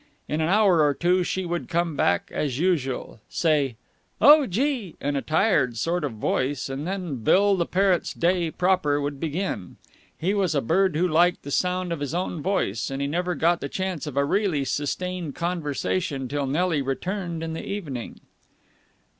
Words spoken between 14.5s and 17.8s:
sustained conversation till Nelly returned in the